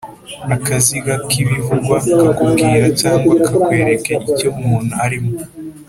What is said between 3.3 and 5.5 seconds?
kakwereka icyo umuntu arimo